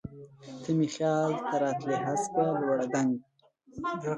[0.61, 3.17] ته مي خیال ته راتلی هسکه، لوړه، دنګه